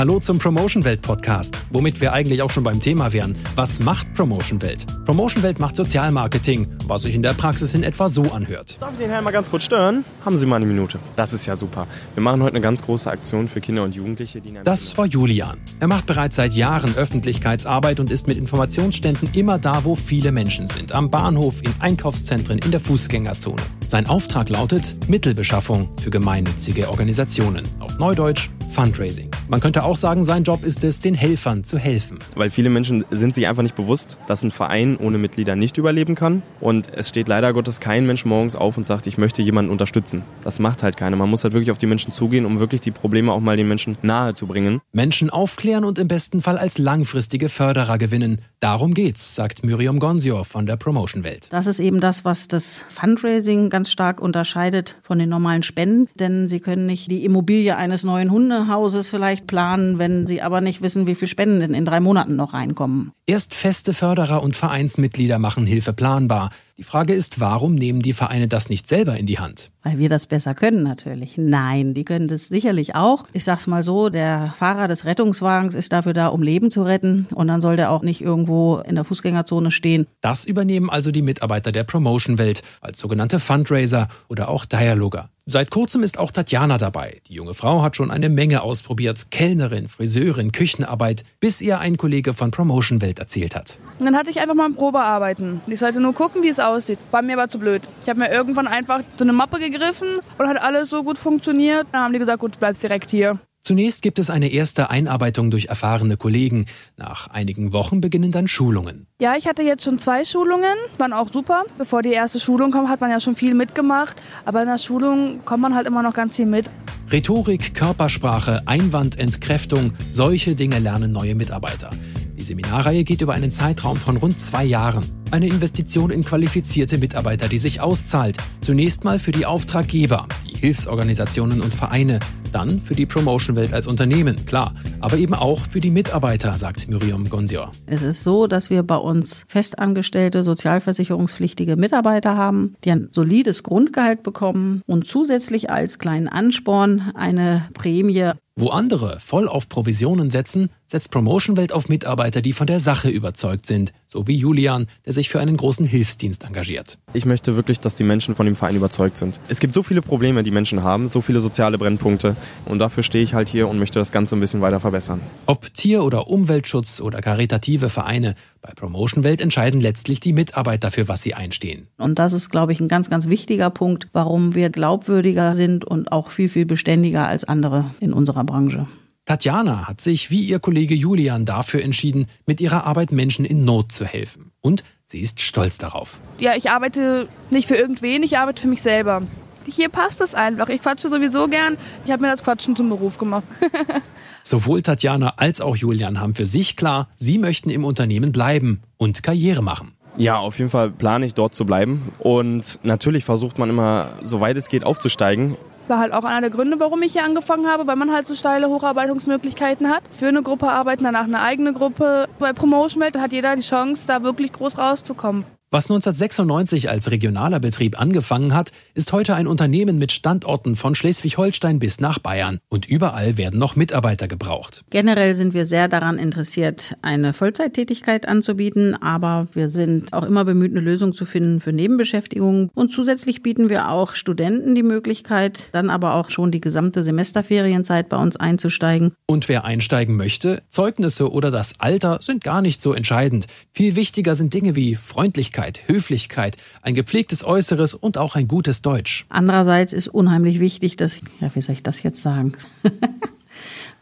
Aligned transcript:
Hallo 0.00 0.18
zum 0.18 0.38
Promotion 0.38 0.82
Welt 0.84 1.02
Podcast, 1.02 1.54
womit 1.68 2.00
wir 2.00 2.14
eigentlich 2.14 2.40
auch 2.40 2.48
schon 2.48 2.64
beim 2.64 2.80
Thema 2.80 3.12
wären. 3.12 3.36
Was 3.54 3.80
macht 3.80 4.14
Promotion 4.14 4.62
Welt? 4.62 4.86
Promotion 5.04 5.42
Welt 5.42 5.60
macht 5.60 5.76
Sozialmarketing, 5.76 6.68
was 6.86 7.02
sich 7.02 7.14
in 7.14 7.22
der 7.22 7.34
Praxis 7.34 7.74
in 7.74 7.82
etwa 7.82 8.08
so 8.08 8.22
anhört. 8.32 8.80
Darf 8.80 8.92
ich 8.92 8.98
den 8.98 9.10
Herrn 9.10 9.24
mal 9.24 9.30
ganz 9.30 9.50
kurz 9.50 9.64
stören? 9.64 10.06
Haben 10.24 10.38
Sie 10.38 10.46
mal 10.46 10.56
eine 10.56 10.64
Minute. 10.64 10.98
Das 11.16 11.34
ist 11.34 11.44
ja 11.44 11.54
super. 11.54 11.86
Wir 12.14 12.22
machen 12.22 12.42
heute 12.42 12.54
eine 12.54 12.62
ganz 12.62 12.80
große 12.80 13.10
Aktion 13.10 13.46
für 13.46 13.60
Kinder 13.60 13.84
und 13.84 13.94
Jugendliche, 13.94 14.40
die 14.40 14.54
Das 14.64 14.96
war 14.96 15.04
Julian. 15.04 15.58
Er 15.80 15.86
macht 15.86 16.06
bereits 16.06 16.36
seit 16.36 16.54
Jahren 16.54 16.96
Öffentlichkeitsarbeit 16.96 18.00
und 18.00 18.10
ist 18.10 18.26
mit 18.26 18.38
Informationsständen 18.38 19.28
immer 19.34 19.58
da, 19.58 19.84
wo 19.84 19.96
viele 19.96 20.32
Menschen 20.32 20.66
sind. 20.66 20.92
Am 20.92 21.10
Bahnhof, 21.10 21.60
in 21.62 21.74
Einkaufszentren, 21.78 22.58
in 22.60 22.70
der 22.70 22.80
Fußgängerzone. 22.80 23.60
Sein 23.86 24.06
Auftrag 24.06 24.48
lautet 24.48 25.10
Mittelbeschaffung 25.10 25.90
für 26.02 26.08
gemeinnützige 26.08 26.88
Organisationen. 26.88 27.64
Auf 27.80 27.98
Neudeutsch 27.98 28.48
Fundraising. 28.70 29.28
Man 29.48 29.60
könnte 29.60 29.84
auch 29.84 29.96
sagen, 29.96 30.22
sein 30.22 30.44
Job 30.44 30.64
ist 30.64 30.84
es, 30.84 31.00
den 31.00 31.14
Helfern 31.14 31.64
zu 31.64 31.76
helfen. 31.76 32.20
Weil 32.36 32.50
viele 32.50 32.70
Menschen 32.70 33.04
sind 33.10 33.34
sich 33.34 33.48
einfach 33.48 33.64
nicht 33.64 33.74
bewusst, 33.74 34.16
dass 34.28 34.44
ein 34.44 34.52
Verein 34.52 34.96
ohne 34.96 35.18
Mitglieder 35.18 35.56
nicht 35.56 35.76
überleben 35.76 36.14
kann. 36.14 36.42
Und 36.60 36.86
es 36.94 37.08
steht 37.08 37.26
leider 37.26 37.52
Gottes 37.52 37.80
kein 37.80 38.06
Mensch 38.06 38.24
morgens 38.24 38.54
auf 38.54 38.76
und 38.76 38.84
sagt, 38.84 39.08
ich 39.08 39.18
möchte 39.18 39.42
jemanden 39.42 39.72
unterstützen. 39.72 40.22
Das 40.42 40.60
macht 40.60 40.82
halt 40.82 40.96
keiner. 40.96 41.16
Man 41.16 41.28
muss 41.28 41.42
halt 41.42 41.52
wirklich 41.52 41.72
auf 41.72 41.78
die 41.78 41.86
Menschen 41.86 42.12
zugehen, 42.12 42.46
um 42.46 42.60
wirklich 42.60 42.80
die 42.80 42.92
Probleme 42.92 43.32
auch 43.32 43.40
mal 43.40 43.56
den 43.56 43.66
Menschen 43.66 43.98
nahe 44.02 44.34
zu 44.34 44.46
bringen. 44.46 44.80
Menschen 44.92 45.30
aufklären 45.30 45.84
und 45.84 45.98
im 45.98 46.06
besten 46.06 46.40
Fall 46.40 46.56
als 46.56 46.78
langfristige 46.78 47.48
Förderer 47.48 47.98
gewinnen. 47.98 48.40
Darum 48.60 48.94
geht's, 48.94 49.34
sagt 49.34 49.64
Miriam 49.64 49.98
Gonsior 49.98 50.44
von 50.44 50.66
der 50.66 50.76
Promotion 50.76 51.24
Welt. 51.24 51.48
Das 51.50 51.66
ist 51.66 51.80
eben 51.80 52.00
das, 52.00 52.24
was 52.24 52.46
das 52.46 52.82
Fundraising 52.88 53.68
ganz 53.68 53.90
stark 53.90 54.20
unterscheidet 54.20 54.96
von 55.02 55.18
den 55.18 55.28
normalen 55.28 55.62
Spenden. 55.62 56.08
Denn 56.14 56.48
Sie 56.48 56.60
können 56.60 56.86
nicht 56.86 57.10
die 57.10 57.24
Immobilie 57.24 57.76
eines 57.76 58.04
neuen 58.04 58.30
Hundehauses 58.60 59.08
vielleicht 59.08 59.46
planen, 59.46 59.98
wenn 59.98 60.26
Sie 60.26 60.42
aber 60.42 60.60
nicht 60.60 60.82
wissen, 60.82 61.06
wie 61.06 61.14
viel 61.14 61.28
Spenden 61.28 61.72
in 61.72 61.84
drei 61.84 62.00
Monaten 62.00 62.36
noch 62.36 62.52
reinkommen. 62.52 63.12
Erst 63.26 63.54
feste 63.54 63.94
Förderer 63.94 64.42
und 64.42 64.54
Vereinsmitglieder 64.54 65.38
machen 65.38 65.64
Hilfe 65.64 65.92
planbar. 65.92 66.50
Die 66.80 66.84
Frage 66.84 67.12
ist, 67.12 67.40
warum 67.40 67.74
nehmen 67.74 68.00
die 68.00 68.14
Vereine 68.14 68.48
das 68.48 68.70
nicht 68.70 68.88
selber 68.88 69.14
in 69.18 69.26
die 69.26 69.38
Hand? 69.38 69.70
Weil 69.82 69.98
wir 69.98 70.08
das 70.08 70.26
besser 70.26 70.54
können 70.54 70.82
natürlich. 70.82 71.36
Nein, 71.36 71.92
die 71.92 72.04
können 72.04 72.26
das 72.26 72.48
sicherlich 72.48 72.94
auch. 72.94 73.24
Ich 73.34 73.44
sag's 73.44 73.66
mal 73.66 73.82
so, 73.82 74.08
der 74.08 74.54
Fahrer 74.56 74.88
des 74.88 75.04
Rettungswagens 75.04 75.74
ist 75.74 75.92
dafür 75.92 76.14
da, 76.14 76.28
um 76.28 76.42
Leben 76.42 76.70
zu 76.70 76.82
retten 76.82 77.28
und 77.34 77.48
dann 77.48 77.60
soll 77.60 77.76
der 77.76 77.90
auch 77.90 78.00
nicht 78.00 78.22
irgendwo 78.22 78.78
in 78.78 78.94
der 78.94 79.04
Fußgängerzone 79.04 79.70
stehen. 79.70 80.06
Das 80.22 80.46
übernehmen 80.46 80.88
also 80.88 81.10
die 81.10 81.20
Mitarbeiter 81.20 81.70
der 81.70 81.84
Promotion-Welt 81.84 82.62
als 82.80 82.98
sogenannte 82.98 83.40
Fundraiser 83.40 84.08
oder 84.28 84.48
auch 84.48 84.64
Dialoger. 84.64 85.28
Seit 85.46 85.70
kurzem 85.72 86.04
ist 86.04 86.16
auch 86.16 86.30
Tatjana 86.30 86.78
dabei. 86.78 87.20
Die 87.26 87.34
junge 87.34 87.54
Frau 87.54 87.82
hat 87.82 87.96
schon 87.96 88.12
eine 88.12 88.28
Menge 88.28 88.62
ausprobiert. 88.62 89.32
Kellnerin, 89.32 89.88
Friseurin, 89.88 90.52
Küchenarbeit, 90.52 91.24
bis 91.40 91.60
ihr 91.60 91.80
ein 91.80 91.96
Kollege 91.96 92.34
von 92.34 92.52
Promotion 92.52 93.02
Welt 93.02 93.18
erzählt 93.18 93.56
hat. 93.56 93.80
Und 93.98 94.06
dann 94.06 94.16
hatte 94.16 94.30
ich 94.30 94.38
einfach 94.38 94.54
mal 94.54 94.66
ein 94.66 94.76
Probearbeiten. 94.76 95.60
Ich 95.66 95.80
sollte 95.80 95.98
nur 95.98 96.14
gucken, 96.14 96.44
wie 96.44 96.48
es 96.50 96.60
aussieht. 96.60 96.69
War 97.10 97.22
mir 97.22 97.38
aber 97.38 97.48
zu 97.48 97.58
blöd. 97.58 97.82
Ich 98.02 98.08
habe 98.08 98.18
mir 98.18 98.30
irgendwann 98.30 98.66
einfach 98.66 99.02
so 99.16 99.24
eine 99.24 99.32
Mappe 99.32 99.58
gegriffen 99.58 100.18
und 100.38 100.48
hat 100.48 100.60
alles 100.62 100.90
so 100.90 101.02
gut 101.02 101.18
funktioniert. 101.18 101.86
Dann 101.92 102.02
haben 102.02 102.12
die 102.12 102.18
gesagt, 102.18 102.40
gut, 102.40 102.54
du 102.54 102.58
bleibst 102.58 102.82
direkt 102.82 103.10
hier. 103.10 103.38
Zunächst 103.62 104.00
gibt 104.02 104.18
es 104.18 104.30
eine 104.30 104.48
erste 104.48 104.88
Einarbeitung 104.90 105.50
durch 105.50 105.66
erfahrene 105.66 106.16
Kollegen. 106.16 106.64
Nach 106.96 107.28
einigen 107.28 107.72
Wochen 107.72 108.00
beginnen 108.00 108.32
dann 108.32 108.48
Schulungen. 108.48 109.06
Ja, 109.20 109.36
ich 109.36 109.46
hatte 109.46 109.62
jetzt 109.62 109.84
schon 109.84 109.98
zwei 109.98 110.24
Schulungen, 110.24 110.74
waren 110.96 111.12
auch 111.12 111.30
super. 111.30 111.64
Bevor 111.76 112.02
die 112.02 112.10
erste 112.10 112.40
Schulung 112.40 112.70
kommt, 112.70 112.88
hat 112.88 113.00
man 113.00 113.10
ja 113.10 113.20
schon 113.20 113.36
viel 113.36 113.54
mitgemacht. 113.54 114.16
Aber 114.46 114.62
in 114.62 114.68
der 114.68 114.78
Schulung 114.78 115.40
kommt 115.44 115.62
man 115.62 115.74
halt 115.74 115.86
immer 115.86 116.02
noch 116.02 116.14
ganz 116.14 116.36
viel 116.36 116.46
mit. 116.46 116.70
Rhetorik, 117.12 117.74
Körpersprache, 117.74 118.62
Einwandentkräftung, 118.66 119.92
solche 120.10 120.54
Dinge 120.54 120.78
lernen 120.78 121.12
neue 121.12 121.34
Mitarbeiter. 121.34 121.90
Die 122.38 122.42
Seminarreihe 122.42 123.04
geht 123.04 123.20
über 123.20 123.34
einen 123.34 123.50
Zeitraum 123.50 123.98
von 123.98 124.16
rund 124.16 124.38
zwei 124.38 124.64
Jahren. 124.64 125.19
Eine 125.32 125.46
Investition 125.46 126.10
in 126.10 126.24
qualifizierte 126.24 126.98
Mitarbeiter, 126.98 127.46
die 127.46 127.58
sich 127.58 127.80
auszahlt. 127.80 128.36
Zunächst 128.60 129.04
mal 129.04 129.20
für 129.20 129.30
die 129.30 129.46
Auftraggeber, 129.46 130.26
die 130.44 130.58
Hilfsorganisationen 130.58 131.60
und 131.60 131.72
Vereine, 131.72 132.18
dann 132.50 132.80
für 132.80 132.94
die 132.94 133.06
Promotion-Welt 133.06 133.72
als 133.72 133.86
Unternehmen, 133.86 134.44
klar, 134.44 134.74
aber 134.98 135.18
eben 135.18 135.34
auch 135.34 135.60
für 135.60 135.78
die 135.78 135.92
Mitarbeiter, 135.92 136.52
sagt 136.54 136.88
Miriam 136.88 137.30
Gonsior. 137.30 137.70
Es 137.86 138.02
ist 138.02 138.24
so, 138.24 138.48
dass 138.48 138.70
wir 138.70 138.82
bei 138.82 138.96
uns 138.96 139.44
festangestellte, 139.46 140.42
sozialversicherungspflichtige 140.42 141.76
Mitarbeiter 141.76 142.36
haben, 142.36 142.74
die 142.82 142.90
ein 142.90 143.08
solides 143.12 143.62
Grundgehalt 143.62 144.24
bekommen 144.24 144.82
und 144.86 145.06
zusätzlich 145.06 145.70
als 145.70 146.00
kleinen 146.00 146.26
Ansporn 146.26 147.12
eine 147.14 147.68
Prämie 147.72 148.32
wo 148.60 148.68
andere 148.68 149.18
voll 149.20 149.48
auf 149.48 149.70
Provisionen 149.70 150.28
setzen, 150.28 150.68
setzt 150.90 151.12
Promotion 151.12 151.56
Welt 151.56 151.72
auf 151.72 151.88
Mitarbeiter, 151.88 152.42
die 152.42 152.52
von 152.52 152.66
der 152.66 152.80
Sache 152.80 153.08
überzeugt 153.08 153.64
sind, 153.64 153.92
so 154.08 154.26
wie 154.26 154.34
Julian, 154.34 154.88
der 155.06 155.12
sich 155.12 155.28
für 155.28 155.38
einen 155.38 155.56
großen 155.56 155.86
Hilfsdienst 155.86 156.44
engagiert. 156.44 156.98
Ich 157.12 157.24
möchte 157.24 157.54
wirklich, 157.54 157.78
dass 157.78 157.94
die 157.94 158.02
Menschen 158.02 158.34
von 158.34 158.44
dem 158.44 158.56
Verein 158.56 158.74
überzeugt 158.74 159.16
sind. 159.16 159.38
Es 159.46 159.60
gibt 159.60 159.72
so 159.72 159.84
viele 159.84 160.02
Probleme, 160.02 160.42
die 160.42 160.50
Menschen 160.50 160.82
haben, 160.82 161.06
so 161.06 161.20
viele 161.20 161.38
soziale 161.38 161.78
Brennpunkte 161.78 162.34
und 162.64 162.80
dafür 162.80 163.04
stehe 163.04 163.22
ich 163.22 163.34
halt 163.34 163.48
hier 163.48 163.68
und 163.68 163.78
möchte 163.78 164.00
das 164.00 164.10
Ganze 164.10 164.34
ein 164.34 164.40
bisschen 164.40 164.62
weiter 164.62 164.80
verbessern. 164.80 165.20
Ob 165.46 165.72
Tier- 165.72 166.02
oder 166.02 166.26
Umweltschutz 166.26 167.00
oder 167.00 167.20
karitative 167.20 167.88
Vereine, 167.88 168.34
bei 168.60 168.72
Promotion 168.74 169.22
Welt 169.22 169.40
entscheiden 169.40 169.80
letztlich 169.80 170.18
die 170.18 170.32
Mitarbeiter, 170.32 170.90
für 170.90 171.06
was 171.06 171.22
sie 171.22 171.34
einstehen. 171.34 171.86
Und 171.98 172.18
das 172.18 172.32
ist, 172.32 172.50
glaube 172.50 172.72
ich, 172.72 172.80
ein 172.80 172.88
ganz, 172.88 173.08
ganz 173.08 173.28
wichtiger 173.28 173.70
Punkt, 173.70 174.08
warum 174.12 174.56
wir 174.56 174.70
glaubwürdiger 174.70 175.54
sind 175.54 175.84
und 175.84 176.10
auch 176.10 176.32
viel, 176.32 176.48
viel 176.48 176.66
beständiger 176.66 177.28
als 177.28 177.44
andere 177.44 177.94
in 178.00 178.12
unserer 178.12 178.42
Branche. 178.42 178.88
Tatjana 179.30 179.86
hat 179.86 180.00
sich 180.00 180.32
wie 180.32 180.40
ihr 180.40 180.58
Kollege 180.58 180.96
Julian 180.96 181.44
dafür 181.44 181.84
entschieden, 181.84 182.26
mit 182.46 182.60
ihrer 182.60 182.84
Arbeit 182.84 183.12
Menschen 183.12 183.44
in 183.44 183.64
Not 183.64 183.92
zu 183.92 184.04
helfen. 184.04 184.50
Und 184.60 184.82
sie 185.06 185.20
ist 185.20 185.40
stolz 185.40 185.78
darauf. 185.78 186.20
Ja, 186.40 186.56
ich 186.56 186.68
arbeite 186.68 187.28
nicht 187.48 187.68
für 187.68 187.76
irgendwen, 187.76 188.24
ich 188.24 188.38
arbeite 188.38 188.60
für 188.60 188.66
mich 188.66 188.82
selber. 188.82 189.22
Hier 189.66 189.88
passt 189.88 190.20
es 190.20 190.34
einfach. 190.34 190.68
Ich 190.68 190.82
quatsche 190.82 191.08
sowieso 191.08 191.46
gern. 191.46 191.78
Ich 192.04 192.10
habe 192.10 192.22
mir 192.22 192.28
das 192.32 192.42
Quatschen 192.42 192.74
zum 192.74 192.88
Beruf 192.88 193.18
gemacht. 193.18 193.44
Sowohl 194.42 194.82
Tatjana 194.82 195.34
als 195.36 195.60
auch 195.60 195.76
Julian 195.76 196.18
haben 196.20 196.34
für 196.34 196.46
sich 196.46 196.74
klar, 196.74 197.08
sie 197.14 197.38
möchten 197.38 197.70
im 197.70 197.84
Unternehmen 197.84 198.32
bleiben 198.32 198.82
und 198.96 199.22
Karriere 199.22 199.62
machen. 199.62 199.92
Ja, 200.16 200.38
auf 200.38 200.58
jeden 200.58 200.70
Fall 200.70 200.90
plane 200.90 201.24
ich 201.24 201.34
dort 201.34 201.54
zu 201.54 201.64
bleiben. 201.64 202.12
Und 202.18 202.80
natürlich 202.82 203.24
versucht 203.24 203.58
man 203.58 203.70
immer, 203.70 204.10
soweit 204.24 204.56
es 204.56 204.68
geht, 204.68 204.82
aufzusteigen. 204.82 205.56
War 205.90 205.98
halt 205.98 206.12
auch 206.12 206.22
einer 206.22 206.42
der 206.42 206.50
Gründe, 206.50 206.78
warum 206.78 207.02
ich 207.02 207.14
hier 207.14 207.24
angefangen 207.24 207.66
habe, 207.66 207.88
weil 207.88 207.96
man 207.96 208.12
halt 208.12 208.24
so 208.24 208.36
steile 208.36 208.68
Hocharbeitungsmöglichkeiten 208.68 209.90
hat. 209.90 210.04
Für 210.16 210.28
eine 210.28 210.40
Gruppe 210.40 210.68
arbeiten, 210.68 211.02
danach 211.02 211.24
eine 211.24 211.40
eigene 211.40 211.72
Gruppe. 211.72 212.28
Bei 212.38 212.52
Promotion 212.52 213.02
Welt 213.02 213.18
hat 213.18 213.32
jeder 213.32 213.56
die 213.56 213.62
Chance, 213.62 214.06
da 214.06 214.22
wirklich 214.22 214.52
groß 214.52 214.78
rauszukommen. 214.78 215.44
Was 215.72 215.84
1996 215.88 216.90
als 216.90 217.12
regionaler 217.12 217.60
Betrieb 217.60 218.00
angefangen 218.00 218.54
hat, 218.54 218.72
ist 218.94 219.12
heute 219.12 219.36
ein 219.36 219.46
Unternehmen 219.46 219.98
mit 219.98 220.10
Standorten 220.10 220.74
von 220.74 220.96
Schleswig-Holstein 220.96 221.78
bis 221.78 222.00
nach 222.00 222.18
Bayern. 222.18 222.58
Und 222.68 222.86
überall 222.88 223.36
werden 223.36 223.60
noch 223.60 223.76
Mitarbeiter 223.76 224.26
gebraucht. 224.26 224.82
Generell 224.90 225.36
sind 225.36 225.54
wir 225.54 225.66
sehr 225.66 225.86
daran 225.86 226.18
interessiert, 226.18 226.96
eine 227.02 227.34
Vollzeittätigkeit 227.34 228.26
anzubieten, 228.26 229.00
aber 229.00 229.46
wir 229.52 229.68
sind 229.68 230.12
auch 230.12 230.24
immer 230.24 230.44
bemüht, 230.44 230.72
eine 230.72 230.80
Lösung 230.80 231.12
zu 231.12 231.24
finden 231.24 231.60
für 231.60 231.72
Nebenbeschäftigungen. 231.72 232.68
Und 232.74 232.90
zusätzlich 232.90 233.44
bieten 233.44 233.68
wir 233.68 233.90
auch 233.90 234.16
Studenten 234.16 234.74
die 234.74 234.82
Möglichkeit, 234.82 235.68
dann 235.70 235.88
aber 235.88 236.16
auch 236.16 236.30
schon 236.30 236.50
die 236.50 236.60
gesamte 236.60 237.04
Semesterferienzeit 237.04 238.08
bei 238.08 238.16
uns 238.16 238.34
einzusteigen. 238.34 239.12
Und 239.26 239.48
wer 239.48 239.64
einsteigen 239.64 240.16
möchte, 240.16 240.64
Zeugnisse 240.66 241.30
oder 241.30 241.52
das 241.52 241.78
Alter 241.78 242.18
sind 242.20 242.42
gar 242.42 242.60
nicht 242.60 242.82
so 242.82 242.92
entscheidend. 242.92 243.46
Viel 243.72 243.94
wichtiger 243.94 244.34
sind 244.34 244.52
Dinge 244.52 244.74
wie 244.74 244.96
Freundlichkeit, 244.96 245.59
Höflichkeit, 245.86 246.56
ein 246.82 246.94
gepflegtes 246.94 247.44
Äußeres 247.44 247.94
und 247.94 248.18
auch 248.18 248.36
ein 248.36 248.48
gutes 248.48 248.82
Deutsch. 248.82 249.26
Andererseits 249.28 249.92
ist 249.92 250.08
unheimlich 250.08 250.60
wichtig, 250.60 250.96
dass, 250.96 251.20
ja, 251.40 251.54
wie 251.54 251.60
soll 251.60 251.74
ich 251.74 251.82
das 251.82 252.02
jetzt 252.02 252.22
sagen? 252.22 252.52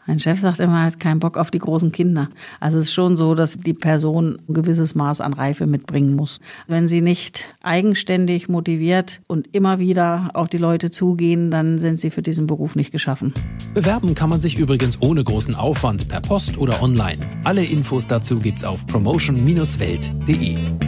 Mein 0.08 0.20
Chef 0.20 0.40
sagt 0.40 0.58
immer, 0.58 0.78
er 0.78 0.86
hat 0.86 1.00
keinen 1.00 1.20
Bock 1.20 1.36
auf 1.36 1.50
die 1.50 1.58
großen 1.58 1.92
Kinder. 1.92 2.30
Also 2.60 2.78
es 2.78 2.86
ist 2.86 2.94
schon 2.94 3.18
so, 3.18 3.34
dass 3.34 3.58
die 3.58 3.74
Person 3.74 4.38
ein 4.48 4.54
gewisses 4.54 4.94
Maß 4.94 5.20
an 5.20 5.34
Reife 5.34 5.66
mitbringen 5.66 6.16
muss. 6.16 6.40
Wenn 6.66 6.88
sie 6.88 7.02
nicht 7.02 7.44
eigenständig 7.62 8.48
motiviert 8.48 9.20
und 9.26 9.48
immer 9.52 9.78
wieder 9.78 10.30
auf 10.32 10.48
die 10.48 10.56
Leute 10.56 10.90
zugehen, 10.90 11.50
dann 11.50 11.78
sind 11.78 12.00
sie 12.00 12.08
für 12.08 12.22
diesen 12.22 12.46
Beruf 12.46 12.74
nicht 12.74 12.90
geschaffen. 12.90 13.34
Bewerben 13.74 14.14
kann 14.14 14.30
man 14.30 14.40
sich 14.40 14.58
übrigens 14.58 14.96
ohne 15.02 15.22
großen 15.22 15.54
Aufwand 15.54 16.08
per 16.08 16.22
Post 16.22 16.56
oder 16.56 16.82
online. 16.82 17.18
Alle 17.44 17.62
Infos 17.62 18.06
dazu 18.06 18.38
gibt's 18.38 18.64
auf 18.64 18.86
promotion-welt.de. 18.86 20.87